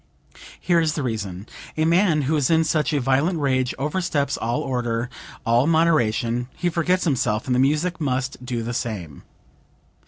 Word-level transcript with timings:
Here 0.59 0.79
is 0.79 0.93
the 0.93 1.03
reason: 1.03 1.45
a 1.77 1.85
man 1.85 2.23
who 2.23 2.35
is 2.35 2.49
in 2.49 2.63
such 2.63 2.91
a 2.91 2.99
violent 2.99 3.37
rage 3.37 3.75
oversteps 3.77 4.35
all 4.35 4.61
order, 4.61 5.11
all 5.45 5.67
moderation; 5.67 6.47
he 6.55 6.69
forgets 6.71 7.03
himself, 7.03 7.45
and 7.45 7.53
the 7.53 7.59
music 7.59 8.01
must 8.01 8.43
do 8.43 8.63
the 8.63 8.73
same. 8.73 9.21